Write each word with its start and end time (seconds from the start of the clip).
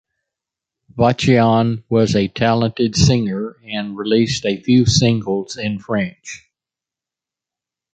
Vachon 0.97 1.83
was 1.87 2.15
a 2.15 2.27
talented 2.27 2.95
singer 2.95 3.57
and 3.63 3.95
released 3.95 4.47
a 4.47 4.57
few 4.59 4.83
singles 4.87 5.57
in 5.57 5.77
French. 5.77 6.49